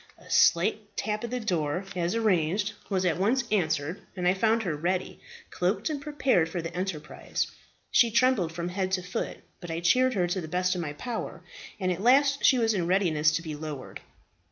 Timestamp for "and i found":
4.15-4.63